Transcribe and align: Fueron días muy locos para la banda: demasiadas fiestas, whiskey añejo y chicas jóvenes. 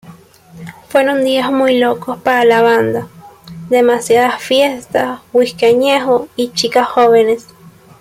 Fueron 0.87 1.23
días 1.23 1.51
muy 1.51 1.77
locos 1.77 2.17
para 2.23 2.43
la 2.43 2.63
banda: 2.63 3.07
demasiadas 3.69 4.41
fiestas, 4.41 5.19
whiskey 5.31 5.75
añejo 5.75 6.27
y 6.35 6.49
chicas 6.53 6.87
jóvenes. 6.87 7.45